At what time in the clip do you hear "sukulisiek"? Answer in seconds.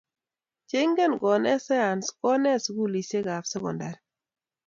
2.65-3.27